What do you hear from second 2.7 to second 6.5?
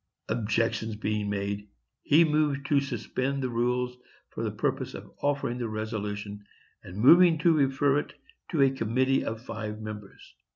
suspend the rules for the purpose of offering the resolution,